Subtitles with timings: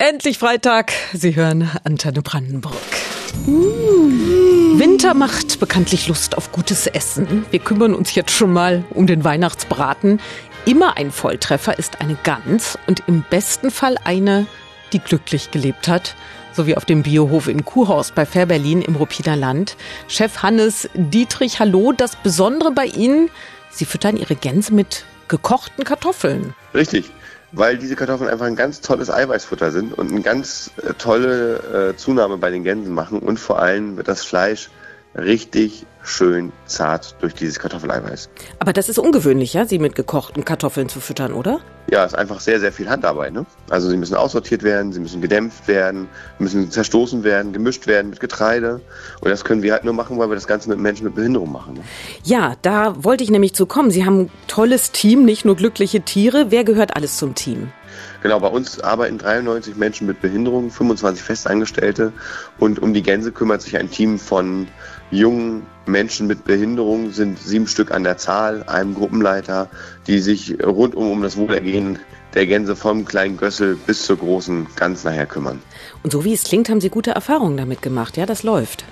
[0.00, 0.94] Endlich Freitag.
[1.12, 2.72] Sie hören Antenne Brandenburg.
[3.44, 4.78] Mmh.
[4.78, 7.44] Winter macht bekanntlich Lust auf gutes Essen.
[7.50, 10.18] Wir kümmern uns jetzt schon mal um den Weihnachtsbraten.
[10.64, 14.46] Immer ein Volltreffer ist eine Gans und im besten Fall eine,
[14.94, 16.16] die glücklich gelebt hat.
[16.54, 19.76] So wie auf dem Biohof in Kuhhorst bei Fährberlin im Ruppiner Land.
[20.08, 21.92] Chef Hannes Dietrich, hallo.
[21.92, 23.28] Das Besondere bei Ihnen,
[23.68, 26.54] Sie füttern Ihre Gänse mit gekochten Kartoffeln.
[26.72, 27.10] Richtig
[27.52, 31.96] weil diese Kartoffeln einfach ein ganz tolles Eiweißfutter sind und eine ganz äh, tolle äh,
[31.96, 34.70] Zunahme bei den Gänsen machen und vor allem wird das Fleisch
[35.14, 38.30] richtig schön zart durch dieses Kartoffeleiweiß.
[38.58, 41.60] Aber das ist ungewöhnlich, ja, sie mit gekochten Kartoffeln zu füttern, oder?
[41.90, 43.32] Ja, ist einfach sehr, sehr viel Handarbeit.
[43.32, 43.44] Ne?
[43.68, 48.20] Also sie müssen aussortiert werden, sie müssen gedämpft werden, müssen zerstoßen werden, gemischt werden mit
[48.20, 48.80] Getreide.
[49.20, 51.50] Und das können wir halt nur machen, weil wir das Ganze mit Menschen mit Behinderung
[51.50, 51.74] machen.
[51.74, 51.80] Ne?
[52.22, 53.90] Ja, da wollte ich nämlich zu kommen.
[53.90, 56.46] Sie haben ein tolles Team, nicht nur glückliche Tiere.
[56.50, 57.72] Wer gehört alles zum Team?
[58.22, 62.12] Genau, bei uns arbeiten 93 Menschen mit Behinderung, 25 Festangestellte
[62.58, 64.68] und um die Gänse kümmert sich ein Team von
[65.10, 69.68] jungen Menschen mit Behinderung, sind sieben Stück an der Zahl, einem Gruppenleiter,
[70.06, 71.98] die sich rundum um das Wohlergehen
[72.34, 75.60] der Gänse vom kleinen Gössel bis zur großen Gans nachher kümmern.
[76.02, 78.84] Und so wie es klingt, haben Sie gute Erfahrungen damit gemacht, ja, das läuft.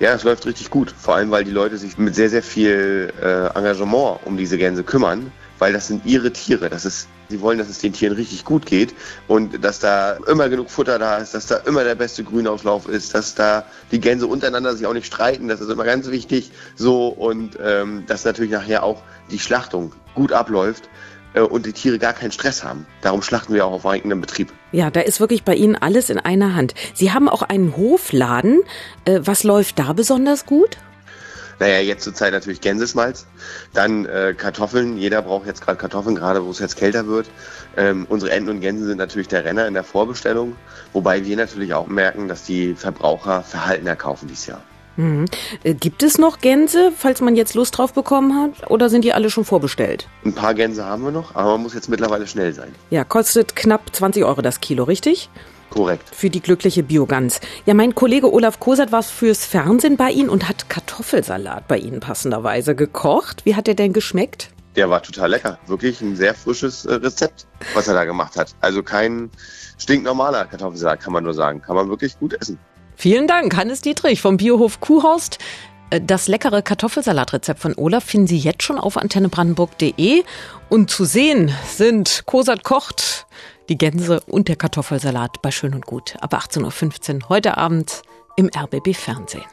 [0.00, 0.94] Ja, es läuft richtig gut.
[0.96, 4.82] Vor allem, weil die Leute sich mit sehr, sehr viel äh, Engagement um diese Gänse
[4.84, 6.68] kümmern weil das sind ihre Tiere.
[6.68, 8.94] Das ist, sie wollen, dass es den Tieren richtig gut geht
[9.28, 13.14] und dass da immer genug Futter da ist, dass da immer der beste Grünauslauf ist,
[13.14, 15.48] dass da die Gänse untereinander sich auch nicht streiten.
[15.48, 16.50] Das ist immer ganz wichtig.
[16.76, 20.88] So und ähm, dass natürlich nachher auch die Schlachtung gut abläuft
[21.42, 22.86] und die Tiere gar keinen Stress haben.
[23.02, 24.52] Darum schlachten wir auch auf eigenem Betrieb.
[24.72, 26.74] Ja, da ist wirklich bei Ihnen alles in einer Hand.
[26.94, 28.62] Sie haben auch einen Hofladen.
[29.04, 30.78] Äh, was läuft da besonders gut?
[31.60, 33.26] Naja, jetzt zur Zeit natürlich Gänseschmalz.
[33.72, 34.96] Dann äh, Kartoffeln.
[34.98, 37.28] Jeder braucht jetzt gerade Kartoffeln, gerade wo es jetzt kälter wird.
[37.76, 40.56] Ähm, unsere Enten und Gänse sind natürlich der Renner in der Vorbestellung.
[40.92, 44.62] Wobei wir natürlich auch merken, dass die Verbraucher verhaltener kaufen dieses Jahr.
[44.96, 45.26] Mhm.
[45.62, 48.70] Äh, gibt es noch Gänse, falls man jetzt Lust drauf bekommen hat?
[48.70, 50.08] Oder sind die alle schon vorbestellt?
[50.24, 52.74] Ein paar Gänse haben wir noch, aber man muss jetzt mittlerweile schnell sein.
[52.90, 55.28] Ja, kostet knapp 20 Euro das Kilo, richtig?
[55.70, 56.14] Korrekt.
[56.14, 57.40] Für die glückliche Biogans.
[57.66, 61.98] Ja, mein Kollege Olaf Kosert war fürs Fernsehen bei Ihnen und hat Kartoffelsalat bei Ihnen
[61.98, 63.44] passenderweise gekocht.
[63.44, 64.50] Wie hat der denn geschmeckt?
[64.76, 65.58] Der war total lecker.
[65.66, 68.54] Wirklich ein sehr frisches äh, Rezept, was er da gemacht hat.
[68.60, 69.30] Also kein
[69.78, 71.60] stinknormaler Kartoffelsalat, kann man nur sagen.
[71.60, 72.58] Kann man wirklich gut essen.
[72.96, 75.38] Vielen Dank, Hannes Dietrich vom Biohof Kuhhorst.
[75.90, 80.24] Äh, das leckere Kartoffelsalatrezept von Olaf finden Sie jetzt schon auf antennebrandenburg.de.
[80.68, 83.26] Und zu sehen sind Kosat kocht,
[83.68, 88.02] die Gänse und der Kartoffelsalat bei Schön und Gut ab 18.15 Uhr heute Abend
[88.36, 89.44] im RBB Fernsehen.